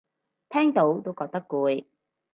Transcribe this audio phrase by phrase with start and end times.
[0.49, 1.85] 聽到都覺得攰